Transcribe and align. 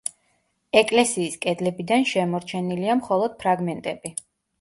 ეკლესიის 0.79 1.35
კედლებიდან 1.43 2.05
შემორჩენილია 2.11 2.95
მხოლოდ 3.03 3.37
ფრაგმენტები. 3.45 4.13